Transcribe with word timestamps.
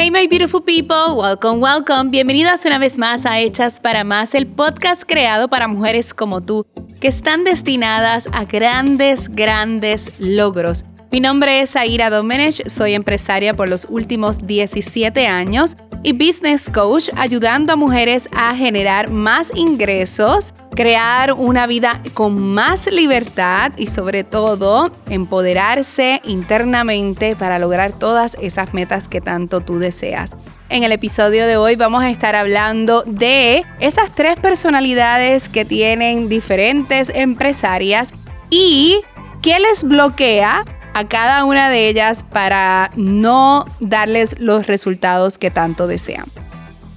Hey 0.00 0.10
my 0.10 0.26
beautiful 0.26 0.62
people, 0.62 1.14
welcome, 1.18 1.60
welcome. 1.60 2.10
Bienvenidas 2.10 2.64
una 2.64 2.78
vez 2.78 2.96
más 2.96 3.26
a 3.26 3.38
Hechas 3.38 3.80
para 3.80 4.02
Más, 4.02 4.34
el 4.34 4.46
podcast 4.46 5.02
creado 5.06 5.48
para 5.48 5.68
mujeres 5.68 6.14
como 6.14 6.40
tú, 6.40 6.66
que 7.00 7.08
están 7.08 7.44
destinadas 7.44 8.26
a 8.32 8.46
grandes, 8.46 9.28
grandes 9.28 10.18
logros. 10.18 10.86
Mi 11.12 11.20
nombre 11.20 11.60
es 11.60 11.76
Aira 11.76 12.08
Domenech, 12.08 12.66
soy 12.66 12.94
empresaria 12.94 13.54
por 13.54 13.68
los 13.68 13.86
últimos 13.90 14.46
17 14.46 15.26
años 15.26 15.76
y 16.02 16.12
business 16.12 16.70
coach 16.70 17.08
ayudando 17.16 17.72
a 17.72 17.76
mujeres 17.76 18.28
a 18.32 18.54
generar 18.54 19.10
más 19.10 19.52
ingresos, 19.54 20.54
crear 20.74 21.32
una 21.32 21.66
vida 21.66 22.02
con 22.14 22.40
más 22.40 22.90
libertad 22.90 23.72
y 23.76 23.88
sobre 23.88 24.24
todo 24.24 24.92
empoderarse 25.08 26.20
internamente 26.24 27.36
para 27.36 27.58
lograr 27.58 27.92
todas 27.92 28.36
esas 28.40 28.72
metas 28.72 29.08
que 29.08 29.20
tanto 29.20 29.60
tú 29.60 29.78
deseas. 29.78 30.30
En 30.68 30.84
el 30.84 30.92
episodio 30.92 31.46
de 31.46 31.56
hoy 31.56 31.76
vamos 31.76 32.02
a 32.02 32.10
estar 32.10 32.34
hablando 32.36 33.02
de 33.02 33.64
esas 33.80 34.14
tres 34.14 34.38
personalidades 34.38 35.48
que 35.48 35.64
tienen 35.64 36.28
diferentes 36.28 37.10
empresarias 37.14 38.14
y 38.50 39.00
qué 39.42 39.58
les 39.58 39.84
bloquea 39.84 40.64
a 41.00 41.08
cada 41.08 41.44
una 41.46 41.70
de 41.70 41.88
ellas 41.88 42.26
para 42.30 42.90
no 42.94 43.64
darles 43.80 44.38
los 44.38 44.66
resultados 44.66 45.38
que 45.38 45.50
tanto 45.50 45.86
desean. 45.86 46.26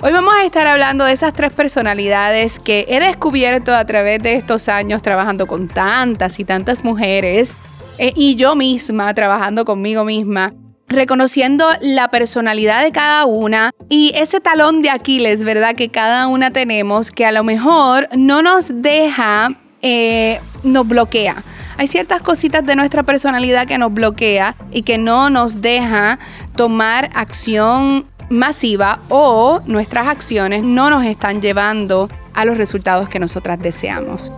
Hoy 0.01 0.11
vamos 0.11 0.33
a 0.33 0.43
estar 0.43 0.67
hablando 0.67 1.05
de 1.05 1.13
esas 1.13 1.31
tres 1.31 1.53
personalidades 1.53 2.59
que 2.59 2.85
he 2.89 2.99
descubierto 2.99 3.73
a 3.73 3.85
través 3.85 4.21
de 4.21 4.35
estos 4.35 4.67
años 4.67 5.01
trabajando 5.01 5.47
con 5.47 5.69
tantas 5.69 6.37
y 6.39 6.43
tantas 6.43 6.83
mujeres 6.83 7.53
eh, 7.97 8.11
y 8.13 8.35
yo 8.35 8.55
misma 8.55 9.13
trabajando 9.13 9.63
conmigo 9.63 10.03
misma, 10.03 10.53
reconociendo 10.89 11.65
la 11.79 12.11
personalidad 12.11 12.83
de 12.83 12.91
cada 12.91 13.25
una 13.25 13.71
y 13.87 14.11
ese 14.15 14.41
talón 14.41 14.81
de 14.81 14.89
Aquiles, 14.89 15.45
¿verdad? 15.45 15.75
Que 15.75 15.87
cada 15.87 16.27
una 16.27 16.51
tenemos 16.51 17.09
que 17.09 17.25
a 17.25 17.31
lo 17.31 17.45
mejor 17.45 18.09
no 18.17 18.41
nos 18.41 18.65
deja, 18.69 19.47
eh, 19.81 20.41
nos 20.63 20.85
bloquea 20.85 21.41
hay 21.77 21.87
ciertas 21.87 22.21
cositas 22.21 22.65
de 22.65 22.75
nuestra 22.75 23.03
personalidad 23.03 23.67
que 23.67 23.77
nos 23.77 23.93
bloquea 23.93 24.55
y 24.71 24.83
que 24.83 24.97
no 24.97 25.29
nos 25.29 25.61
deja 25.61 26.19
tomar 26.55 27.09
acción 27.13 28.05
masiva 28.29 28.99
o 29.09 29.61
nuestras 29.65 30.07
acciones 30.07 30.63
no 30.63 30.89
nos 30.89 31.05
están 31.05 31.41
llevando 31.41 32.09
a 32.33 32.45
los 32.45 32.57
resultados 32.57 33.09
que 33.09 33.19
nosotras 33.19 33.59
deseamos. 33.59 34.31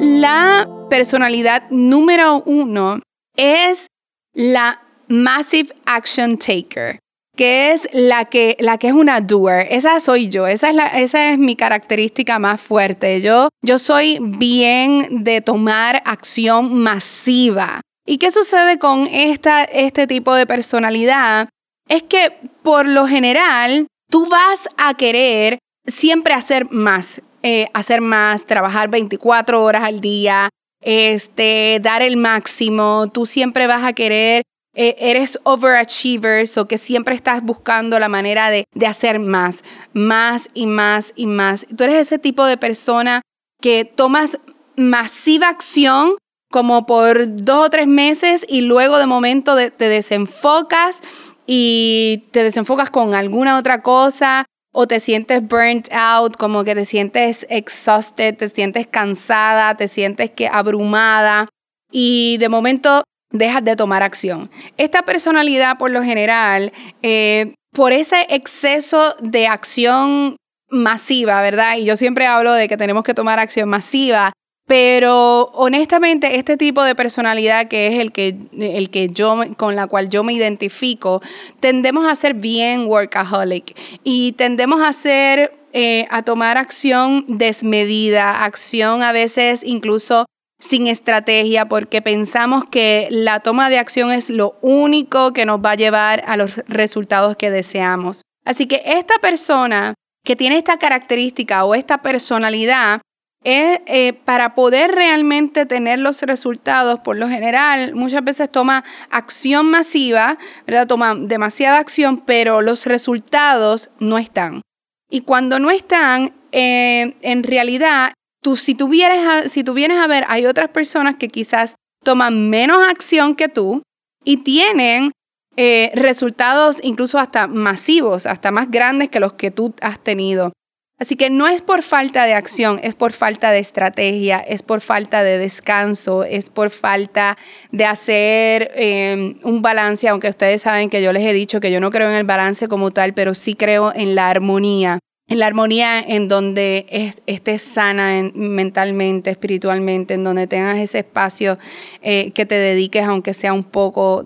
La 0.00 0.68
personalidad 0.90 1.64
número 1.70 2.42
uno 2.44 3.00
es 3.36 3.86
la 4.32 4.80
Massive 5.08 5.74
Action 5.86 6.38
Taker 6.38 6.98
que 7.36 7.72
es 7.72 7.88
la 7.92 8.26
que, 8.26 8.56
la 8.60 8.78
que 8.78 8.88
es 8.88 8.92
una 8.92 9.20
doer. 9.20 9.66
Esa 9.70 9.98
soy 10.00 10.28
yo, 10.28 10.46
esa 10.46 10.70
es, 10.70 10.74
la, 10.74 10.86
esa 10.86 11.30
es 11.30 11.38
mi 11.38 11.56
característica 11.56 12.38
más 12.38 12.60
fuerte. 12.60 13.20
Yo, 13.20 13.48
yo 13.62 13.78
soy 13.78 14.18
bien 14.20 15.24
de 15.24 15.40
tomar 15.40 16.02
acción 16.04 16.74
masiva. 16.74 17.80
¿Y 18.06 18.18
qué 18.18 18.30
sucede 18.30 18.78
con 18.78 19.06
esta, 19.06 19.64
este 19.64 20.06
tipo 20.06 20.34
de 20.34 20.46
personalidad? 20.46 21.48
Es 21.88 22.02
que 22.02 22.38
por 22.62 22.86
lo 22.86 23.06
general 23.06 23.86
tú 24.10 24.26
vas 24.26 24.68
a 24.76 24.94
querer 24.94 25.58
siempre 25.86 26.34
hacer 26.34 26.70
más, 26.70 27.22
eh, 27.42 27.68
hacer 27.74 28.00
más, 28.00 28.44
trabajar 28.46 28.88
24 28.88 29.62
horas 29.62 29.82
al 29.82 30.00
día, 30.00 30.48
este, 30.80 31.80
dar 31.82 32.02
el 32.02 32.16
máximo, 32.16 33.08
tú 33.12 33.26
siempre 33.26 33.66
vas 33.66 33.84
a 33.84 33.94
querer 33.94 34.42
eh, 34.74 34.96
eres 34.98 35.38
overachiever, 35.44 36.46
o 36.56 36.66
que 36.66 36.78
siempre 36.78 37.14
estás 37.14 37.42
buscando 37.42 37.98
la 37.98 38.08
manera 38.08 38.50
de, 38.50 38.64
de 38.74 38.86
hacer 38.86 39.18
más, 39.20 39.62
más 39.92 40.48
y 40.54 40.66
más 40.66 41.12
y 41.16 41.26
más. 41.26 41.66
Tú 41.76 41.84
eres 41.84 41.96
ese 41.96 42.18
tipo 42.18 42.44
de 42.44 42.56
persona 42.56 43.22
que 43.60 43.84
tomas 43.84 44.38
masiva 44.76 45.48
acción 45.48 46.16
como 46.50 46.86
por 46.86 47.34
dos 47.34 47.66
o 47.66 47.70
tres 47.70 47.86
meses 47.86 48.44
y 48.48 48.60
luego 48.60 48.98
de 48.98 49.06
momento 49.06 49.56
te 49.56 49.88
desenfocas 49.88 51.02
y 51.46 52.28
te 52.30 52.42
desenfocas 52.42 52.90
con 52.90 53.14
alguna 53.14 53.58
otra 53.58 53.82
cosa 53.82 54.44
o 54.72 54.86
te 54.86 54.98
sientes 55.00 55.40
burnt 55.46 55.88
out, 55.92 56.36
como 56.36 56.64
que 56.64 56.74
te 56.74 56.84
sientes 56.84 57.46
exhausted, 57.48 58.36
te 58.36 58.48
sientes 58.48 58.86
cansada, 58.86 59.76
te 59.76 59.88
sientes 59.88 60.30
que 60.30 60.48
abrumada 60.48 61.48
y 61.90 62.38
de 62.38 62.48
momento 62.48 63.04
dejas 63.34 63.64
de 63.64 63.76
tomar 63.76 64.02
acción. 64.02 64.50
Esta 64.78 65.02
personalidad, 65.02 65.76
por 65.76 65.90
lo 65.90 66.02
general, 66.02 66.72
eh, 67.02 67.52
por 67.72 67.92
ese 67.92 68.26
exceso 68.30 69.16
de 69.20 69.48
acción 69.48 70.36
masiva, 70.70 71.42
¿verdad? 71.42 71.76
Y 71.76 71.84
yo 71.84 71.96
siempre 71.96 72.26
hablo 72.26 72.52
de 72.54 72.68
que 72.68 72.76
tenemos 72.76 73.02
que 73.02 73.12
tomar 73.12 73.38
acción 73.40 73.68
masiva, 73.68 74.32
pero 74.66 75.50
honestamente 75.52 76.38
este 76.38 76.56
tipo 76.56 76.82
de 76.84 76.94
personalidad 76.94 77.68
que 77.68 77.88
es 77.88 78.00
el 78.00 78.12
que, 78.12 78.36
el 78.58 78.88
que 78.90 79.08
yo, 79.08 79.36
con 79.56 79.74
la 79.76 79.88
cual 79.88 80.08
yo 80.08 80.22
me 80.22 80.32
identifico, 80.32 81.20
tendemos 81.60 82.10
a 82.10 82.14
ser 82.14 82.34
bien 82.34 82.86
workaholic 82.86 83.76
y 84.04 84.32
tendemos 84.32 84.80
a 84.80 84.92
ser, 84.92 85.52
eh, 85.72 86.06
a 86.10 86.22
tomar 86.22 86.56
acción 86.56 87.24
desmedida, 87.26 88.44
acción 88.44 89.02
a 89.02 89.10
veces 89.10 89.62
incluso 89.64 90.24
sin 90.64 90.86
estrategia 90.86 91.66
porque 91.66 92.02
pensamos 92.02 92.64
que 92.70 93.08
la 93.10 93.40
toma 93.40 93.68
de 93.70 93.78
acción 93.78 94.10
es 94.10 94.30
lo 94.30 94.58
único 94.62 95.32
que 95.32 95.46
nos 95.46 95.60
va 95.60 95.72
a 95.72 95.76
llevar 95.76 96.24
a 96.26 96.36
los 96.36 96.62
resultados 96.66 97.36
que 97.36 97.50
deseamos. 97.50 98.22
Así 98.44 98.66
que 98.66 98.82
esta 98.84 99.18
persona 99.20 99.94
que 100.24 100.36
tiene 100.36 100.56
esta 100.56 100.78
característica 100.78 101.64
o 101.64 101.74
esta 101.74 101.98
personalidad 101.98 103.00
es 103.44 103.80
eh, 103.86 104.14
para 104.14 104.54
poder 104.54 104.92
realmente 104.92 105.66
tener 105.66 105.98
los 105.98 106.22
resultados, 106.22 107.00
por 107.00 107.16
lo 107.16 107.28
general, 107.28 107.94
muchas 107.94 108.24
veces 108.24 108.50
toma 108.50 108.84
acción 109.10 109.70
masiva, 109.70 110.38
¿verdad? 110.66 110.86
Toma 110.86 111.14
demasiada 111.14 111.78
acción, 111.78 112.22
pero 112.24 112.62
los 112.62 112.86
resultados 112.86 113.90
no 113.98 114.16
están. 114.16 114.62
Y 115.10 115.20
cuando 115.20 115.58
no 115.58 115.70
están, 115.70 116.32
eh, 116.52 117.16
en 117.20 117.42
realidad 117.42 118.14
si 118.54 118.74
tú, 118.74 118.88
vienes 118.88 119.50
si 119.50 119.64
tú 119.64 119.74
vienes 119.74 119.98
a 119.98 120.06
ver, 120.06 120.24
hay 120.28 120.46
otras 120.46 120.68
personas 120.68 121.16
que 121.16 121.28
quizás 121.28 121.76
toman 122.04 122.50
menos 122.50 122.78
acción 122.88 123.34
que 123.34 123.48
tú 123.48 123.82
y 124.24 124.38
tienen 124.38 125.12
eh, 125.56 125.92
resultados 125.94 126.78
incluso 126.82 127.18
hasta 127.18 127.46
masivos, 127.46 128.26
hasta 128.26 128.50
más 128.50 128.70
grandes 128.70 129.08
que 129.08 129.20
los 129.20 129.34
que 129.34 129.50
tú 129.50 129.74
has 129.80 130.02
tenido. 130.02 130.52
Así 130.98 131.16
que 131.16 131.28
no 131.28 131.48
es 131.48 131.60
por 131.60 131.82
falta 131.82 132.24
de 132.24 132.34
acción, 132.34 132.78
es 132.82 132.94
por 132.94 133.12
falta 133.12 133.50
de 133.50 133.58
estrategia, 133.58 134.38
es 134.38 134.62
por 134.62 134.80
falta 134.80 135.24
de 135.24 135.38
descanso, 135.38 136.22
es 136.22 136.50
por 136.50 136.70
falta 136.70 137.36
de 137.72 137.84
hacer 137.84 138.70
em, 138.76 139.38
un 139.42 139.60
balance, 139.60 140.08
aunque 140.08 140.28
ustedes 140.28 140.62
saben 140.62 140.90
que 140.90 141.02
yo 141.02 141.12
les 141.12 141.28
he 141.28 141.32
dicho 141.32 141.58
que 141.58 141.72
yo 141.72 141.80
no 141.80 141.90
creo 141.90 142.08
en 142.08 142.14
el 142.14 142.24
balance 142.24 142.68
como 142.68 142.92
tal, 142.92 143.12
pero 143.12 143.34
sí 143.34 143.54
creo 143.54 143.92
en 143.94 144.14
la 144.14 144.30
armonía 144.30 145.00
en 145.26 145.38
la 145.38 145.46
armonía 145.46 146.00
en 146.00 146.28
donde 146.28 147.14
estés 147.26 147.62
sana 147.62 148.30
mentalmente, 148.34 149.30
espiritualmente, 149.30 150.14
en 150.14 150.24
donde 150.24 150.46
tengas 150.46 150.78
ese 150.78 150.98
espacio 150.98 151.58
eh, 152.02 152.30
que 152.32 152.44
te 152.44 152.56
dediques, 152.56 153.04
aunque 153.04 153.32
sea 153.32 153.52
un 153.52 153.64
poco 153.64 154.22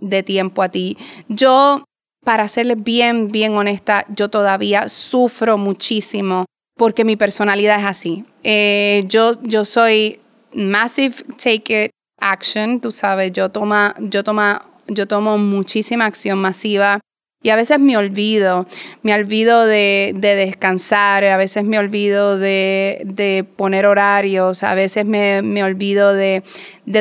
de 0.00 0.22
tiempo 0.22 0.62
a 0.62 0.68
ti. 0.68 0.98
Yo, 1.28 1.84
para 2.24 2.48
serles 2.48 2.82
bien, 2.82 3.28
bien 3.28 3.54
honesta, 3.56 4.04
yo 4.14 4.28
todavía 4.28 4.88
sufro 4.88 5.56
muchísimo 5.56 6.44
porque 6.76 7.04
mi 7.04 7.16
personalidad 7.16 7.80
es 7.80 7.86
así. 7.86 8.24
Eh, 8.44 9.04
yo, 9.08 9.40
yo 9.42 9.64
soy 9.64 10.20
massive 10.52 11.14
take 11.42 11.84
it 11.84 11.90
action, 12.20 12.80
tú 12.80 12.92
sabes, 12.92 13.32
yo, 13.32 13.50
toma, 13.50 13.94
yo, 13.98 14.22
toma, 14.22 14.66
yo 14.86 15.06
tomo 15.08 15.38
muchísima 15.38 16.06
acción 16.06 16.38
masiva. 16.38 17.00
Y 17.42 17.50
a 17.50 17.56
veces 17.56 17.80
me 17.80 17.96
olvido, 17.96 18.66
me 19.02 19.14
olvido 19.14 19.66
de, 19.66 20.14
descansar, 20.14 21.24
a 21.24 21.36
veces 21.36 21.64
me 21.64 21.78
olvido 21.78 22.38
de, 22.38 23.46
poner 23.56 23.86
horarios, 23.86 24.62
a 24.62 24.74
veces 24.74 25.04
me, 25.04 25.64
olvido 25.64 26.14
de, 26.14 26.42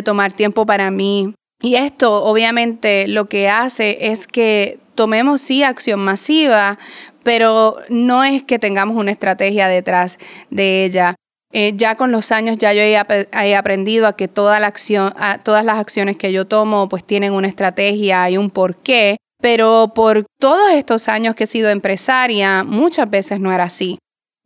tomar 0.03 0.33
tiempo 0.33 0.65
para 0.65 0.89
mí. 0.89 1.33
Y 1.61 1.75
esto 1.75 2.23
obviamente 2.23 3.07
lo 3.07 3.29
que 3.29 3.47
hace 3.47 4.07
es 4.11 4.25
que 4.25 4.79
tomemos 4.95 5.41
sí 5.41 5.63
acción 5.63 5.99
masiva, 5.99 6.79
pero 7.23 7.77
no 7.89 8.23
es 8.23 8.41
que 8.41 8.57
tengamos 8.57 8.97
una 8.97 9.11
estrategia 9.11 9.67
detrás 9.67 10.17
de 10.49 10.85
ella. 10.85 11.15
Eh, 11.53 11.73
ya 11.75 11.95
con 11.95 12.11
los 12.11 12.31
años 12.31 12.57
ya 12.57 12.73
yo 12.73 12.81
he, 12.81 13.55
aprendido 13.55 14.07
a 14.07 14.15
que 14.15 14.23
a, 14.25 15.39
todas 15.43 15.65
las 15.65 15.79
acciones 15.79 16.17
que 16.17 16.31
yo 16.31 16.45
tomo 16.45 16.87
pues 16.87 17.03
tienen 17.03 17.33
una 17.33 17.47
estrategia 17.47 18.29
y 18.29 18.37
un 18.37 18.49
porqué 18.49 19.17
pero 19.41 19.91
por 19.93 20.25
todos 20.39 20.71
estos 20.73 21.09
años 21.09 21.35
que 21.35 21.45
he 21.45 21.47
sido 21.47 21.69
empresaria, 21.69 22.63
muchas 22.63 23.09
veces 23.09 23.39
no 23.39 23.51
era 23.51 23.65
así. 23.65 23.97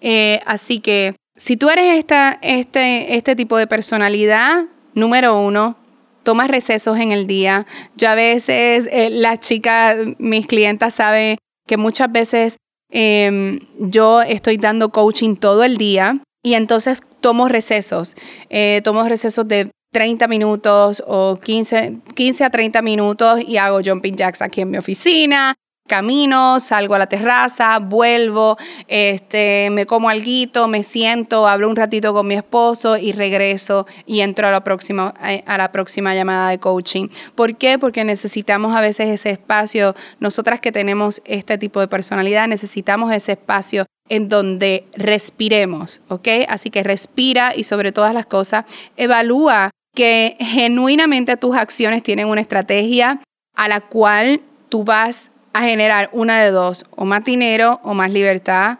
Eh, 0.01 0.39
así 0.45 0.79
que 0.79 1.15
si 1.35 1.57
tú 1.57 1.69
eres 1.69 2.05
este, 2.41 3.15
este 3.15 3.35
tipo 3.35 3.57
de 3.57 3.67
personalidad, 3.67 4.65
número 4.93 5.39
uno, 5.39 5.77
toma 6.23 6.47
recesos 6.47 6.97
en 6.99 7.11
el 7.11 7.27
día. 7.27 7.65
Yo 7.95 8.09
a 8.09 8.15
veces, 8.15 8.87
eh, 8.91 9.09
las 9.11 9.39
chicas, 9.39 9.97
mis 10.17 10.47
clientas 10.47 10.95
saben 10.95 11.37
que 11.67 11.77
muchas 11.77 12.11
veces 12.11 12.57
em, 12.91 13.59
yo 13.79 14.21
estoy 14.21 14.57
dando 14.57 14.89
coaching 14.89 15.35
todo 15.35 15.63
el 15.63 15.77
día 15.77 16.21
y 16.43 16.53
entonces 16.53 17.01
tomo 17.21 17.49
recesos. 17.49 18.15
Eh, 18.49 18.81
tomo 18.83 19.07
recesos 19.07 19.47
de 19.47 19.71
30 19.95 20.27
minutos 20.27 21.01
o 21.07 21.39
15, 21.39 21.99
15 22.13 22.43
a 22.43 22.49
30 22.49 22.81
minutos 22.81 23.39
y 23.47 23.55
hago 23.55 23.79
jumping 23.81 24.17
jacks 24.17 24.41
aquí 24.41 24.59
en 24.59 24.71
mi 24.71 24.77
oficina 24.77 25.53
camino, 25.87 26.59
salgo 26.59 26.95
a 26.95 26.99
la 26.99 27.05
terraza, 27.05 27.77
vuelvo, 27.79 28.57
este, 28.87 29.69
me 29.71 29.85
como 29.85 30.09
algo, 30.09 30.67
me 30.67 30.83
siento, 30.83 31.47
hablo 31.47 31.69
un 31.69 31.75
ratito 31.75 32.11
con 32.11 32.27
mi 32.27 32.33
esposo 32.33 32.97
y 32.97 33.13
regreso 33.13 33.85
y 34.05 34.21
entro 34.21 34.47
a 34.47 34.51
la 34.51 34.63
próxima, 34.63 35.13
a 35.45 35.57
la 35.57 35.71
próxima 35.71 36.13
llamada 36.13 36.49
de 36.49 36.59
coaching. 36.59 37.07
¿Por 37.35 37.55
qué? 37.55 37.77
Porque 37.77 38.03
necesitamos 38.03 38.75
a 38.75 38.81
veces 38.81 39.09
ese 39.09 39.29
espacio, 39.29 39.95
nosotras 40.19 40.59
que 40.59 40.71
tenemos 40.73 41.21
este 41.23 41.57
tipo 41.57 41.79
de 41.79 41.87
personalidad, 41.87 42.47
necesitamos 42.47 43.13
ese 43.13 43.33
espacio 43.33 43.85
en 44.09 44.27
donde 44.27 44.87
respiremos, 44.97 46.01
¿ok? 46.09 46.27
Así 46.47 46.69
que 46.69 46.83
respira 46.83 47.53
y 47.55 47.63
sobre 47.63 47.91
todas 47.91 48.13
las 48.13 48.25
cosas, 48.25 48.65
evalúa 48.97 49.71
que 49.95 50.37
genuinamente 50.39 51.37
tus 51.37 51.55
acciones 51.55 52.03
tienen 52.03 52.27
una 52.27 52.41
estrategia 52.41 53.21
a 53.55 53.67
la 53.67 53.81
cual 53.81 54.41
tú 54.69 54.83
vas 54.83 55.31
a 55.53 55.63
generar 55.63 56.09
una 56.11 56.43
de 56.43 56.51
dos, 56.51 56.85
o 56.91 57.05
más 57.05 57.23
dinero 57.23 57.79
o 57.83 57.93
más 57.93 58.11
libertad, 58.11 58.77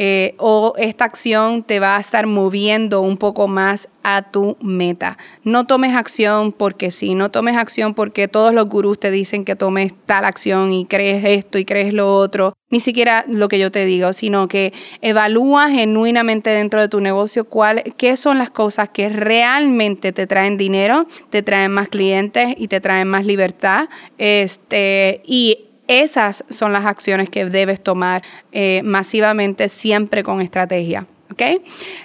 eh, 0.00 0.36
o 0.38 0.74
esta 0.78 1.04
acción 1.04 1.64
te 1.64 1.80
va 1.80 1.96
a 1.96 2.00
estar 2.00 2.28
moviendo 2.28 3.00
un 3.00 3.16
poco 3.16 3.48
más 3.48 3.88
a 4.04 4.30
tu 4.30 4.56
meta. 4.60 5.18
No 5.42 5.66
tomes 5.66 5.92
acción 5.92 6.52
porque 6.52 6.92
sí, 6.92 7.16
no 7.16 7.32
tomes 7.32 7.56
acción 7.56 7.94
porque 7.94 8.28
todos 8.28 8.54
los 8.54 8.68
gurús 8.68 9.00
te 9.00 9.10
dicen 9.10 9.44
que 9.44 9.56
tomes 9.56 9.92
tal 10.06 10.24
acción 10.24 10.70
y 10.72 10.86
crees 10.86 11.24
esto 11.24 11.58
y 11.58 11.64
crees 11.64 11.92
lo 11.92 12.14
otro, 12.14 12.54
ni 12.70 12.78
siquiera 12.78 13.24
lo 13.26 13.48
que 13.48 13.58
yo 13.58 13.72
te 13.72 13.86
digo, 13.86 14.12
sino 14.12 14.46
que 14.46 14.72
evalúa 15.00 15.68
genuinamente 15.68 16.50
dentro 16.50 16.80
de 16.80 16.88
tu 16.88 17.00
negocio 17.00 17.46
cuál, 17.46 17.82
qué 17.96 18.16
son 18.16 18.38
las 18.38 18.50
cosas 18.50 18.90
que 18.90 19.08
realmente 19.08 20.12
te 20.12 20.28
traen 20.28 20.58
dinero, 20.58 21.08
te 21.30 21.42
traen 21.42 21.72
más 21.72 21.88
clientes 21.88 22.54
y 22.56 22.68
te 22.68 22.80
traen 22.80 23.08
más 23.08 23.26
libertad. 23.26 23.88
Este, 24.16 25.22
y 25.26 25.67
esas 25.88 26.44
son 26.48 26.72
las 26.72 26.84
acciones 26.84 27.28
que 27.28 27.46
debes 27.46 27.82
tomar 27.82 28.22
eh, 28.52 28.82
masivamente, 28.84 29.68
siempre 29.68 30.22
con 30.22 30.40
estrategia. 30.40 31.06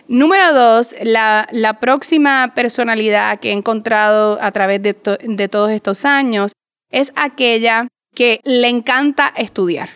Número 0.07 0.53
dos, 0.53 0.95
la, 1.01 1.77
próxima 1.79 2.53
personalidad 2.55 3.39
que 3.39 3.49
he 3.49 3.53
encontrado 3.53 4.37
a 4.41 4.51
través 4.51 4.81
de, 4.81 4.95
de 5.23 5.47
todos 5.47 5.71
estos 5.71 6.05
años 6.05 6.51
es 6.91 7.11
aquella 7.15 7.87
que 8.15 8.39
le 8.43 8.67
encanta 8.67 9.33
estudiar 9.35 9.89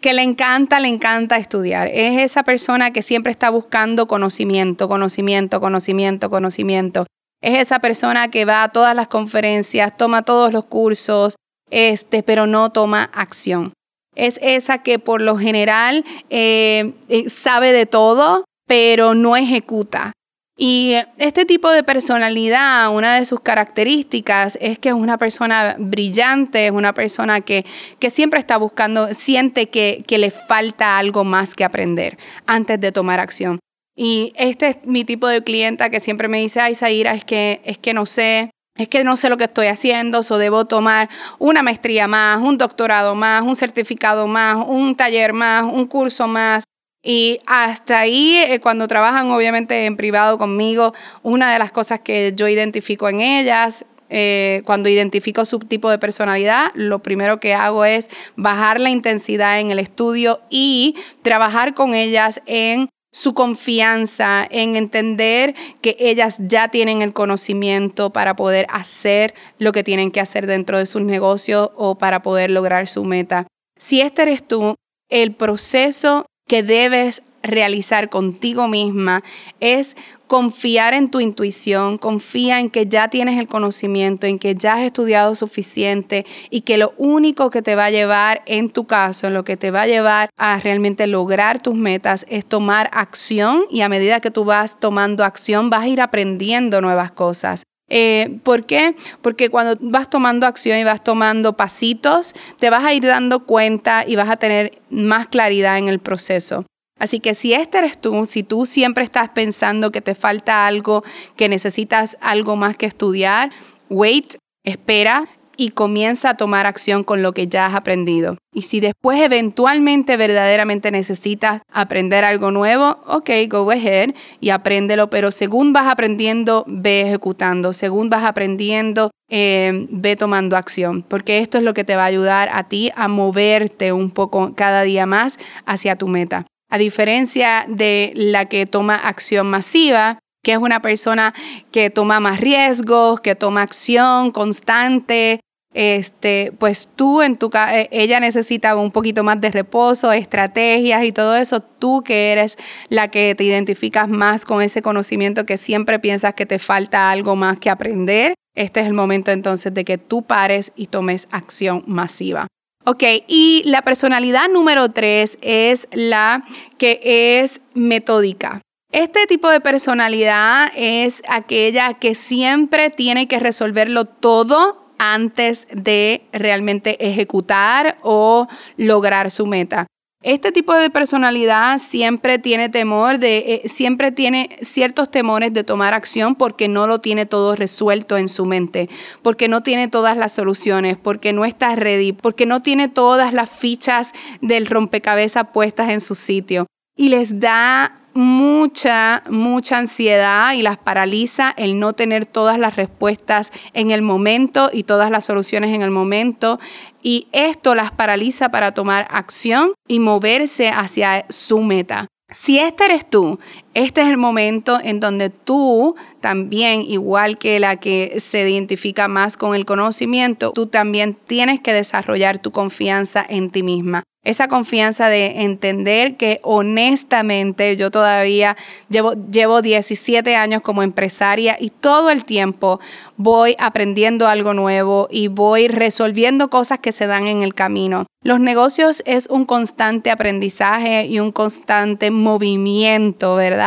que 0.00 0.14
le 0.14 0.22
encanta, 0.22 0.80
le 0.80 0.88
encanta 0.88 1.36
estudiar. 1.36 1.86
Es 1.86 2.20
esa 2.20 2.42
persona 2.42 2.90
que 2.90 3.02
siempre 3.02 3.30
está 3.30 3.50
buscando 3.50 4.08
conocimiento, 4.08 4.88
conocimiento, 4.88 5.60
conocimiento, 5.60 6.28
conocimiento. 6.28 7.06
Es 7.40 7.56
esa 7.60 7.78
persona 7.78 8.28
que 8.28 8.44
va 8.44 8.64
a 8.64 8.72
todas 8.72 8.96
las 8.96 9.06
conferencias, 9.06 9.96
toma 9.96 10.22
todos 10.22 10.52
los 10.52 10.64
cursos, 10.64 11.36
este, 11.72 12.22
pero 12.22 12.46
no 12.46 12.70
toma 12.70 13.10
acción. 13.12 13.72
Es 14.14 14.38
esa 14.42 14.82
que 14.82 14.98
por 14.98 15.22
lo 15.22 15.38
general 15.38 16.04
eh, 16.30 16.92
eh, 17.08 17.28
sabe 17.30 17.72
de 17.72 17.86
todo, 17.86 18.44
pero 18.68 19.14
no 19.14 19.36
ejecuta. 19.36 20.12
Y 20.56 20.94
este 21.16 21.46
tipo 21.46 21.70
de 21.70 21.82
personalidad, 21.82 22.94
una 22.94 23.18
de 23.18 23.24
sus 23.24 23.40
características 23.40 24.58
es 24.60 24.78
que 24.78 24.90
es 24.90 24.94
una 24.94 25.16
persona 25.16 25.76
brillante, 25.78 26.66
es 26.66 26.72
una 26.72 26.92
persona 26.92 27.40
que, 27.40 27.64
que 27.98 28.10
siempre 28.10 28.38
está 28.38 28.58
buscando, 28.58 29.14
siente 29.14 29.70
que, 29.70 30.04
que, 30.06 30.18
le 30.18 30.30
falta 30.30 30.98
algo 30.98 31.24
más 31.24 31.54
que 31.54 31.64
aprender 31.64 32.18
antes 32.46 32.78
de 32.78 32.92
tomar 32.92 33.18
acción. 33.18 33.60
Y 33.96 34.34
este 34.36 34.68
es 34.68 34.76
mi 34.84 35.04
tipo 35.04 35.26
de 35.26 35.42
clienta 35.42 35.88
que 35.88 36.00
siempre 36.00 36.28
me 36.28 36.40
dice, 36.40 36.60
ay, 36.60 36.74
Zaira, 36.74 37.14
es 37.14 37.24
que, 37.24 37.62
es 37.64 37.78
que 37.78 37.94
no 37.94 38.04
sé, 38.04 38.50
es 38.76 38.88
que 38.88 39.04
no 39.04 39.16
sé 39.16 39.28
lo 39.28 39.36
que 39.36 39.44
estoy 39.44 39.66
haciendo, 39.66 40.20
o 40.28 40.38
debo 40.38 40.64
tomar 40.64 41.08
una 41.38 41.62
maestría 41.62 42.08
más, 42.08 42.40
un 42.40 42.58
doctorado 42.58 43.14
más, 43.14 43.42
un 43.42 43.54
certificado 43.54 44.26
más, 44.26 44.56
un 44.66 44.96
taller 44.96 45.32
más, 45.32 45.64
un 45.64 45.86
curso 45.86 46.26
más. 46.26 46.64
Y 47.04 47.40
hasta 47.46 48.00
ahí, 48.00 48.36
eh, 48.36 48.60
cuando 48.60 48.86
trabajan 48.88 49.30
obviamente 49.30 49.86
en 49.86 49.96
privado 49.96 50.38
conmigo, 50.38 50.94
una 51.22 51.52
de 51.52 51.58
las 51.58 51.72
cosas 51.72 52.00
que 52.00 52.32
yo 52.34 52.48
identifico 52.48 53.08
en 53.08 53.20
ellas, 53.20 53.84
eh, 54.08 54.62
cuando 54.66 54.88
identifico 54.88 55.44
su 55.44 55.58
tipo 55.58 55.90
de 55.90 55.98
personalidad, 55.98 56.70
lo 56.74 57.00
primero 57.00 57.40
que 57.40 57.54
hago 57.54 57.84
es 57.84 58.08
bajar 58.36 58.78
la 58.78 58.90
intensidad 58.90 59.58
en 59.58 59.70
el 59.70 59.78
estudio 59.78 60.40
y 60.48 60.96
trabajar 61.22 61.74
con 61.74 61.94
ellas 61.94 62.40
en 62.46 62.88
su 63.12 63.34
confianza 63.34 64.46
en 64.50 64.74
entender 64.74 65.54
que 65.80 65.96
ellas 65.98 66.38
ya 66.40 66.68
tienen 66.68 67.02
el 67.02 67.12
conocimiento 67.12 68.10
para 68.10 68.34
poder 68.34 68.66
hacer 68.70 69.34
lo 69.58 69.72
que 69.72 69.84
tienen 69.84 70.10
que 70.10 70.20
hacer 70.20 70.46
dentro 70.46 70.78
de 70.78 70.86
sus 70.86 71.02
negocios 71.02 71.70
o 71.76 71.96
para 71.96 72.22
poder 72.22 72.50
lograr 72.50 72.88
su 72.88 73.04
meta. 73.04 73.46
Si 73.76 74.00
este 74.00 74.22
eres 74.22 74.46
tú, 74.46 74.74
el 75.10 75.34
proceso 75.34 76.26
que 76.48 76.62
debes 76.62 77.22
realizar 77.42 78.08
contigo 78.08 78.68
misma 78.68 79.22
es 79.60 79.96
confiar 80.26 80.94
en 80.94 81.10
tu 81.10 81.20
intuición, 81.20 81.98
confía 81.98 82.58
en 82.58 82.70
que 82.70 82.86
ya 82.86 83.08
tienes 83.08 83.38
el 83.38 83.48
conocimiento, 83.48 84.26
en 84.26 84.38
que 84.38 84.54
ya 84.54 84.76
has 84.76 84.82
estudiado 84.82 85.34
suficiente 85.34 86.24
y 86.48 86.62
que 86.62 86.78
lo 86.78 86.94
único 86.96 87.50
que 87.50 87.60
te 87.60 87.74
va 87.74 87.86
a 87.86 87.90
llevar, 87.90 88.40
en 88.46 88.70
tu 88.70 88.86
caso, 88.86 89.26
en 89.26 89.34
lo 89.34 89.44
que 89.44 89.58
te 89.58 89.70
va 89.70 89.82
a 89.82 89.86
llevar 89.86 90.30
a 90.38 90.58
realmente 90.58 91.06
lograr 91.06 91.60
tus 91.60 91.74
metas 91.74 92.24
es 92.30 92.46
tomar 92.46 92.88
acción 92.94 93.64
y 93.70 93.82
a 93.82 93.90
medida 93.90 94.20
que 94.20 94.30
tú 94.30 94.46
vas 94.46 94.80
tomando 94.80 95.22
acción 95.22 95.68
vas 95.68 95.82
a 95.82 95.88
ir 95.88 96.00
aprendiendo 96.00 96.80
nuevas 96.80 97.10
cosas. 97.10 97.64
Eh, 97.94 98.38
¿Por 98.42 98.64
qué? 98.64 98.96
Porque 99.20 99.50
cuando 99.50 99.76
vas 99.82 100.08
tomando 100.08 100.46
acción 100.46 100.78
y 100.78 100.84
vas 100.84 101.04
tomando 101.04 101.58
pasitos, 101.58 102.34
te 102.58 102.70
vas 102.70 102.84
a 102.84 102.94
ir 102.94 103.02
dando 103.02 103.44
cuenta 103.44 104.04
y 104.06 104.16
vas 104.16 104.30
a 104.30 104.38
tener 104.38 104.80
más 104.88 105.26
claridad 105.26 105.76
en 105.76 105.88
el 105.88 105.98
proceso. 105.98 106.64
Así 106.98 107.20
que 107.20 107.34
si 107.34 107.52
este 107.52 107.78
eres 107.78 108.00
tú, 108.00 108.26
si 108.26 108.42
tú 108.42 108.66
siempre 108.66 109.04
estás 109.04 109.30
pensando 109.30 109.90
que 109.90 110.00
te 110.00 110.14
falta 110.14 110.66
algo, 110.66 111.02
que 111.36 111.48
necesitas 111.48 112.16
algo 112.20 112.56
más 112.56 112.76
que 112.76 112.86
estudiar, 112.86 113.50
wait, 113.88 114.36
espera 114.64 115.28
y 115.56 115.70
comienza 115.70 116.30
a 116.30 116.36
tomar 116.36 116.66
acción 116.66 117.04
con 117.04 117.22
lo 117.22 117.32
que 117.32 117.46
ya 117.46 117.66
has 117.66 117.74
aprendido. 117.74 118.38
Y 118.54 118.62
si 118.62 118.80
después 118.80 119.20
eventualmente 119.20 120.16
verdaderamente 120.16 120.90
necesitas 120.90 121.62
aprender 121.70 122.24
algo 122.24 122.50
nuevo, 122.50 122.98
ok, 123.06 123.30
go 123.48 123.70
ahead 123.70 124.14
y 124.40 124.50
apréndelo, 124.50 125.10
pero 125.10 125.30
según 125.30 125.72
vas 125.72 125.90
aprendiendo, 125.90 126.64
ve 126.66 127.02
ejecutando, 127.02 127.72
según 127.72 128.10
vas 128.10 128.24
aprendiendo, 128.24 129.10
eh, 129.28 129.86
ve 129.90 130.16
tomando 130.16 130.56
acción, 130.56 131.02
porque 131.02 131.38
esto 131.38 131.58
es 131.58 131.64
lo 131.64 131.74
que 131.74 131.84
te 131.84 131.96
va 131.96 132.04
a 132.04 132.06
ayudar 132.06 132.48
a 132.52 132.68
ti 132.68 132.90
a 132.94 133.08
moverte 133.08 133.92
un 133.92 134.10
poco 134.10 134.54
cada 134.54 134.82
día 134.82 135.06
más 135.06 135.38
hacia 135.66 135.96
tu 135.96 136.08
meta 136.08 136.46
a 136.72 136.78
diferencia 136.78 137.66
de 137.68 138.14
la 138.16 138.46
que 138.46 138.64
toma 138.64 138.96
acción 138.96 139.50
masiva, 139.50 140.18
que 140.42 140.52
es 140.52 140.58
una 140.58 140.80
persona 140.80 141.34
que 141.70 141.90
toma 141.90 142.18
más 142.18 142.40
riesgos, 142.40 143.20
que 143.20 143.34
toma 143.34 143.60
acción 143.60 144.30
constante, 144.30 145.40
este, 145.74 146.50
pues 146.58 146.88
tú 146.96 147.20
en 147.20 147.36
tu 147.36 147.50
eh, 147.54 147.90
ella 147.92 148.20
necesita 148.20 148.74
un 148.74 148.90
poquito 148.90 149.22
más 149.22 149.38
de 149.38 149.50
reposo, 149.50 150.12
estrategias 150.12 151.04
y 151.04 151.12
todo 151.12 151.36
eso, 151.36 151.60
tú 151.60 152.02
que 152.02 152.32
eres 152.32 152.56
la 152.88 153.08
que 153.08 153.34
te 153.34 153.44
identificas 153.44 154.08
más 154.08 154.46
con 154.46 154.62
ese 154.62 154.80
conocimiento 154.80 155.44
que 155.44 155.58
siempre 155.58 155.98
piensas 155.98 156.32
que 156.32 156.46
te 156.46 156.58
falta 156.58 157.10
algo 157.10 157.36
más 157.36 157.58
que 157.58 157.68
aprender, 157.68 158.32
este 158.56 158.80
es 158.80 158.86
el 158.86 158.94
momento 158.94 159.30
entonces 159.30 159.74
de 159.74 159.84
que 159.84 159.98
tú 159.98 160.22
pares 160.22 160.72
y 160.74 160.86
tomes 160.86 161.28
acción 161.30 161.84
masiva. 161.86 162.46
Ok, 162.84 163.04
y 163.28 163.62
la 163.64 163.82
personalidad 163.82 164.48
número 164.48 164.88
tres 164.88 165.38
es 165.40 165.86
la 165.92 166.44
que 166.78 167.40
es 167.40 167.60
metódica. 167.74 168.60
Este 168.90 169.26
tipo 169.26 169.48
de 169.48 169.60
personalidad 169.60 170.70
es 170.74 171.22
aquella 171.28 171.94
que 171.94 172.14
siempre 172.14 172.90
tiene 172.90 173.28
que 173.28 173.38
resolverlo 173.38 174.06
todo 174.06 174.82
antes 174.98 175.66
de 175.72 176.26
realmente 176.32 177.08
ejecutar 177.08 177.98
o 178.02 178.48
lograr 178.76 179.30
su 179.30 179.46
meta. 179.46 179.86
Este 180.22 180.52
tipo 180.52 180.72
de 180.74 180.88
personalidad 180.88 181.78
siempre 181.78 182.38
tiene 182.38 182.68
temor 182.68 183.18
de, 183.18 183.38
eh, 183.38 183.68
siempre 183.68 184.12
tiene 184.12 184.56
ciertos 184.62 185.10
temores 185.10 185.52
de 185.52 185.64
tomar 185.64 185.94
acción 185.94 186.36
porque 186.36 186.68
no 186.68 186.86
lo 186.86 187.00
tiene 187.00 187.26
todo 187.26 187.56
resuelto 187.56 188.16
en 188.16 188.28
su 188.28 188.46
mente, 188.46 188.88
porque 189.22 189.48
no 189.48 189.64
tiene 189.64 189.88
todas 189.88 190.16
las 190.16 190.32
soluciones, 190.32 190.96
porque 190.96 191.32
no 191.32 191.44
está 191.44 191.74
ready, 191.74 192.12
porque 192.12 192.46
no 192.46 192.62
tiene 192.62 192.88
todas 192.88 193.32
las 193.32 193.50
fichas 193.50 194.12
del 194.40 194.66
rompecabezas 194.66 195.48
puestas 195.52 195.90
en 195.90 196.00
su 196.00 196.14
sitio. 196.14 196.66
Y 196.96 197.08
les 197.08 197.40
da 197.40 198.02
mucha, 198.14 199.22
mucha 199.30 199.78
ansiedad 199.78 200.52
y 200.52 200.62
las 200.62 200.78
paraliza 200.78 201.52
el 201.56 201.78
no 201.78 201.94
tener 201.94 202.26
todas 202.26 202.58
las 202.58 202.76
respuestas 202.76 203.50
en 203.72 203.90
el 203.90 204.02
momento 204.02 204.70
y 204.72 204.82
todas 204.82 205.10
las 205.10 205.24
soluciones 205.24 205.74
en 205.74 205.82
el 205.82 205.90
momento. 205.90 206.60
Y 207.02 207.26
esto 207.32 207.74
las 207.74 207.90
paraliza 207.90 208.50
para 208.50 208.72
tomar 208.72 209.06
acción 209.10 209.74
y 209.88 209.98
moverse 209.98 210.68
hacia 210.68 211.26
su 211.28 211.58
meta. 211.58 212.06
Si 212.30 212.58
este 212.58 212.86
eres 212.86 213.10
tú, 213.10 213.38
este 213.74 214.02
es 214.02 214.08
el 214.08 214.16
momento 214.16 214.78
en 214.82 215.00
donde 215.00 215.30
tú 215.30 215.94
también, 216.20 216.82
igual 216.82 217.38
que 217.38 217.58
la 217.60 217.76
que 217.76 218.14
se 218.18 218.48
identifica 218.48 219.08
más 219.08 219.36
con 219.36 219.54
el 219.54 219.64
conocimiento, 219.64 220.52
tú 220.52 220.66
también 220.66 221.16
tienes 221.26 221.60
que 221.60 221.72
desarrollar 221.72 222.38
tu 222.38 222.50
confianza 222.50 223.24
en 223.28 223.50
ti 223.50 223.62
misma 223.62 224.02
esa 224.24 224.46
confianza 224.46 225.08
de 225.08 225.42
entender 225.42 226.16
que 226.16 226.38
honestamente 226.44 227.76
yo 227.76 227.90
todavía 227.90 228.56
llevo, 228.88 229.14
llevo 229.14 229.62
17 229.62 230.36
años 230.36 230.62
como 230.62 230.84
empresaria 230.84 231.56
y 231.58 231.70
todo 231.70 232.08
el 232.10 232.24
tiempo 232.24 232.78
voy 233.16 233.56
aprendiendo 233.58 234.28
algo 234.28 234.54
nuevo 234.54 235.08
y 235.10 235.26
voy 235.26 235.66
resolviendo 235.66 236.50
cosas 236.50 236.78
que 236.78 236.92
se 236.92 237.08
dan 237.08 237.26
en 237.26 237.42
el 237.42 237.54
camino. 237.54 238.06
Los 238.22 238.38
negocios 238.38 239.02
es 239.06 239.26
un 239.26 239.44
constante 239.44 240.12
aprendizaje 240.12 241.06
y 241.06 241.18
un 241.18 241.32
constante 241.32 242.12
movimiento, 242.12 243.34
¿verdad? 243.34 243.61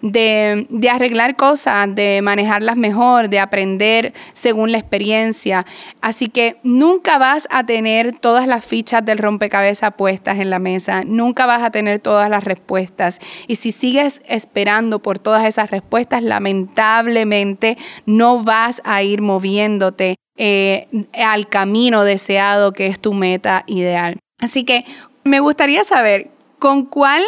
De, 0.00 0.90
arreglar 0.90 1.34
cosas, 1.34 1.94
de 1.94 2.20
manejarlas 2.22 2.76
mejor, 2.76 3.30
de 3.30 3.38
aprender 3.38 4.12
según 4.34 4.70
la 4.70 4.76
experiencia. 4.76 5.64
Así 6.02 6.28
que 6.28 6.58
nunca 6.62 7.16
vas 7.16 7.48
a 7.50 7.64
tener 7.64 8.12
todas 8.12 8.46
las 8.46 8.66
fichas 8.66 9.02
del 9.02 9.16
rompecabezas 9.16 9.94
puestas 9.94 10.40
en 10.40 10.50
la 10.50 10.58
mesa, 10.58 11.04
nunca 11.06 11.46
vas 11.46 11.62
a 11.62 11.70
tener 11.70 12.00
todas 12.00 12.28
las 12.28 12.44
respuestas. 12.44 13.18
Y 13.46 13.56
si 13.56 13.70
sigues 13.70 14.20
esperando 14.26 14.98
por 14.98 15.18
todas 15.18 15.46
esas 15.46 15.70
respuestas, 15.70 16.22
lamentablemente 16.22 17.78
no 18.04 18.44
vas 18.44 18.82
a 18.84 19.02
ir 19.02 19.22
moviéndote 19.22 20.16
eh, 20.36 20.88
al 21.14 21.48
camino 21.48 22.04
deseado 22.04 22.72
que 22.72 22.88
es 22.88 23.00
tu 23.00 23.14
meta 23.14 23.64
ideal. 23.66 24.18
Así 24.40 24.64
que 24.64 24.84
me 25.22 25.40
gustaría 25.40 25.84
saber 25.84 26.30
con 26.58 26.84
cuál 26.86 27.22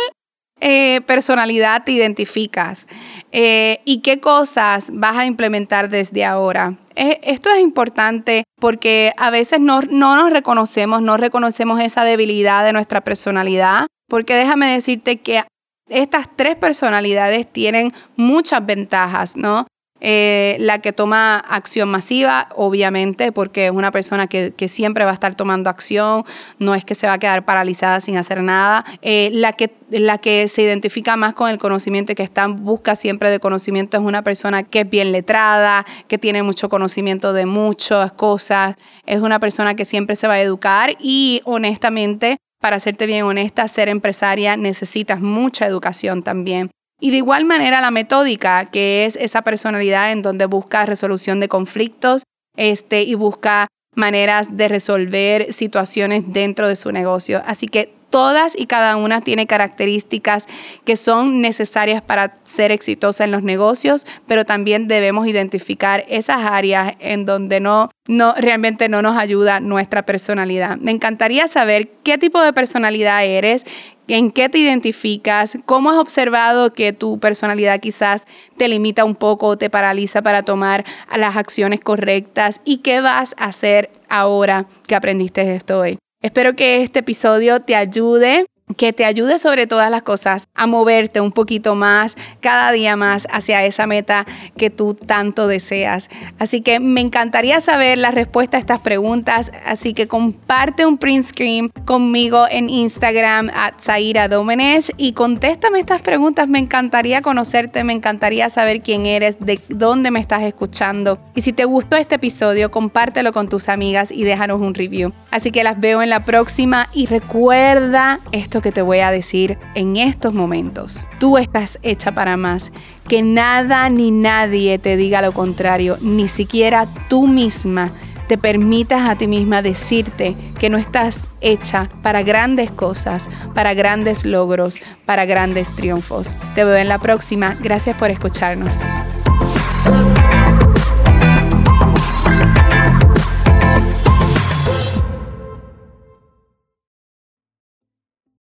eh, 0.60 1.00
personalidad 1.06 1.84
te 1.84 1.92
identificas 1.92 2.86
eh, 3.30 3.80
y 3.84 4.00
qué 4.00 4.20
cosas 4.20 4.90
vas 4.92 5.16
a 5.16 5.26
implementar 5.26 5.90
desde 5.90 6.24
ahora. 6.24 6.78
Eh, 6.94 7.20
esto 7.22 7.50
es 7.50 7.60
importante 7.60 8.44
porque 8.58 9.12
a 9.18 9.30
veces 9.30 9.60
no, 9.60 9.82
no 9.82 10.16
nos 10.16 10.30
reconocemos, 10.30 11.02
no 11.02 11.18
reconocemos 11.18 11.80
esa 11.80 12.04
debilidad 12.04 12.64
de 12.64 12.72
nuestra 12.72 13.02
personalidad, 13.02 13.86
porque 14.08 14.34
déjame 14.34 14.72
decirte 14.72 15.20
que 15.20 15.42
estas 15.88 16.34
tres 16.36 16.56
personalidades 16.56 17.52
tienen 17.52 17.92
muchas 18.16 18.64
ventajas, 18.64 19.36
¿no? 19.36 19.66
Eh, 20.00 20.56
la 20.60 20.80
que 20.80 20.92
toma 20.92 21.38
acción 21.38 21.88
masiva, 21.88 22.48
obviamente, 22.54 23.32
porque 23.32 23.66
es 23.66 23.72
una 23.72 23.90
persona 23.90 24.26
que, 24.26 24.52
siempre 24.68 25.04
va 25.04 25.12
a 25.12 25.14
estar 25.14 25.34
tomando 25.34 25.70
acción, 25.70 26.24
no 26.58 26.74
es 26.74 26.84
que 26.84 26.94
se 26.94 27.06
va 27.06 27.14
a 27.14 27.18
quedar 27.18 27.44
paralizada 27.44 28.00
sin 28.00 28.18
hacer 28.18 28.42
nada. 28.42 28.84
Eh, 29.00 29.30
la, 29.32 29.52
que, 29.54 29.72
la 29.90 30.18
que 30.18 30.48
se 30.48 30.62
identifica 30.62 31.16
más 31.16 31.32
con 31.34 31.48
el 31.48 31.58
conocimiento 31.58 32.12
y 32.12 32.14
que 32.14 32.22
está 32.22 32.44
en 32.44 32.64
busca 32.64 32.94
siempre 32.94 33.30
de 33.30 33.40
conocimiento 33.40 33.96
es 33.96 34.02
una 34.02 34.22
persona 34.22 34.64
que 34.64 34.80
es 34.80 34.90
bien 34.90 35.12
letrada, 35.12 35.86
que 36.08 36.18
tiene 36.18 36.42
mucho 36.42 36.68
conocimiento 36.68 37.32
de 37.32 37.46
muchas 37.46 38.12
cosas, 38.12 38.76
es 39.06 39.20
una 39.20 39.40
persona 39.40 39.74
que 39.74 39.84
siempre 39.84 40.16
se 40.16 40.28
va 40.28 40.34
a 40.34 40.40
educar 40.40 40.96
y 41.00 41.40
honestamente 41.44 42.38
para 42.60 42.80
serte 42.80 43.06
bien 43.06 43.24
honesta, 43.24 43.68
ser 43.68 43.88
empresaria 43.88 44.56
necesitas 44.56 45.20
mucha 45.20 45.66
educación 45.66 46.22
también. 46.22 46.70
Y 47.00 47.10
de 47.10 47.18
igual 47.18 47.44
manera 47.44 47.80
la 47.80 47.90
metódica, 47.90 48.66
que 48.66 49.04
es 49.04 49.16
esa 49.16 49.42
personalidad 49.42 50.12
en 50.12 50.22
donde 50.22 50.46
busca 50.46 50.86
resolución 50.86 51.40
de 51.40 51.48
conflictos 51.48 52.22
este, 52.56 53.02
y 53.02 53.14
busca 53.14 53.68
maneras 53.94 54.56
de 54.56 54.68
resolver 54.68 55.52
situaciones 55.52 56.24
dentro 56.26 56.68
de 56.68 56.76
su 56.76 56.92
negocio. 56.92 57.42
Así 57.46 57.66
que 57.66 57.96
todas 58.10 58.54
y 58.56 58.66
cada 58.66 58.96
una 58.96 59.20
tiene 59.20 59.46
características 59.46 60.46
que 60.84 60.96
son 60.96 61.40
necesarias 61.40 62.02
para 62.02 62.36
ser 62.44 62.70
exitosa 62.70 63.24
en 63.24 63.30
los 63.30 63.42
negocios, 63.42 64.06
pero 64.26 64.44
también 64.44 64.88
debemos 64.88 65.26
identificar 65.26 66.04
esas 66.08 66.38
áreas 66.38 66.94
en 67.00 67.26
donde 67.26 67.60
no, 67.60 67.90
no 68.06 68.34
realmente 68.34 68.88
no 68.88 69.02
nos 69.02 69.16
ayuda 69.18 69.60
nuestra 69.60 70.06
personalidad. 70.06 70.76
Me 70.76 70.92
encantaría 70.92 71.48
saber 71.48 71.90
qué 72.04 72.16
tipo 72.16 72.40
de 72.40 72.52
personalidad 72.52 73.24
eres, 73.24 73.64
en 74.08 74.30
qué 74.30 74.48
te 74.48 74.58
identificas, 74.58 75.58
cómo 75.64 75.90
has 75.90 75.98
observado 75.98 76.72
que 76.72 76.92
tu 76.92 77.18
personalidad 77.18 77.80
quizás 77.80 78.24
te 78.56 78.68
limita 78.68 79.04
un 79.04 79.14
poco 79.14 79.48
o 79.48 79.58
te 79.58 79.70
paraliza 79.70 80.22
para 80.22 80.42
tomar 80.42 80.84
las 81.16 81.36
acciones 81.36 81.80
correctas 81.80 82.60
y 82.64 82.78
qué 82.78 83.00
vas 83.00 83.34
a 83.38 83.46
hacer 83.46 83.90
ahora 84.08 84.66
que 84.86 84.94
aprendiste 84.94 85.54
esto 85.54 85.80
hoy. 85.80 85.98
Espero 86.22 86.56
que 86.56 86.82
este 86.82 87.00
episodio 87.00 87.60
te 87.60 87.76
ayude 87.76 88.46
que 88.76 88.92
te 88.92 89.04
ayude 89.04 89.38
sobre 89.38 89.68
todas 89.68 89.90
las 89.90 90.02
cosas 90.02 90.48
a 90.54 90.66
moverte 90.66 91.20
un 91.20 91.30
poquito 91.30 91.76
más, 91.76 92.16
cada 92.40 92.72
día 92.72 92.96
más 92.96 93.28
hacia 93.30 93.64
esa 93.64 93.86
meta 93.86 94.26
que 94.56 94.70
tú 94.70 94.94
tanto 94.94 95.46
deseas. 95.46 96.08
Así 96.40 96.62
que 96.62 96.80
me 96.80 97.00
encantaría 97.00 97.60
saber 97.60 97.96
la 97.96 98.10
respuesta 98.10 98.56
a 98.56 98.60
estas 98.60 98.80
preguntas, 98.80 99.52
así 99.64 99.94
que 99.94 100.08
comparte 100.08 100.84
un 100.84 100.98
print 100.98 101.28
screen 101.28 101.70
conmigo 101.84 102.46
en 102.50 102.68
Instagram 102.68 103.50
at 103.54 103.74
Zaira 103.80 104.26
Domenech 104.26 104.90
y 104.96 105.12
contéstame 105.12 105.78
estas 105.78 106.02
preguntas. 106.02 106.48
Me 106.48 106.58
encantaría 106.58 107.22
conocerte, 107.22 107.84
me 107.84 107.92
encantaría 107.92 108.50
saber 108.50 108.80
quién 108.80 109.06
eres, 109.06 109.36
de 109.38 109.60
dónde 109.68 110.10
me 110.10 110.18
estás 110.18 110.42
escuchando. 110.42 111.18
Y 111.36 111.42
si 111.42 111.52
te 111.52 111.64
gustó 111.64 111.96
este 111.96 112.16
episodio, 112.16 112.72
compártelo 112.72 113.32
con 113.32 113.48
tus 113.48 113.68
amigas 113.68 114.10
y 114.10 114.24
déjanos 114.24 114.60
un 114.60 114.74
review. 114.74 115.12
Así 115.30 115.52
que 115.52 115.62
las 115.62 115.78
veo 115.78 116.02
en 116.02 116.10
la 116.10 116.24
próxima 116.24 116.88
y 116.92 117.06
recuerda 117.06 118.20
que 118.60 118.72
te 118.72 118.82
voy 118.82 119.00
a 119.00 119.10
decir 119.10 119.58
en 119.74 119.96
estos 119.96 120.34
momentos. 120.34 121.06
Tú 121.18 121.38
estás 121.38 121.78
hecha 121.82 122.12
para 122.12 122.36
más. 122.36 122.72
Que 123.08 123.22
nada 123.22 123.88
ni 123.88 124.10
nadie 124.10 124.78
te 124.78 124.96
diga 124.96 125.22
lo 125.22 125.32
contrario, 125.32 125.96
ni 126.00 126.28
siquiera 126.28 126.88
tú 127.08 127.26
misma 127.26 127.92
te 128.26 128.38
permitas 128.38 129.08
a 129.08 129.16
ti 129.16 129.28
misma 129.28 129.62
decirte 129.62 130.36
que 130.58 130.68
no 130.68 130.78
estás 130.78 131.24
hecha 131.40 131.88
para 132.02 132.22
grandes 132.22 132.70
cosas, 132.70 133.30
para 133.54 133.74
grandes 133.74 134.24
logros, 134.24 134.80
para 135.04 135.24
grandes 135.24 135.70
triunfos. 135.76 136.34
Te 136.54 136.64
veo 136.64 136.76
en 136.76 136.88
la 136.88 136.98
próxima. 136.98 137.56
Gracias 137.60 137.96
por 137.96 138.10
escucharnos. 138.10 138.80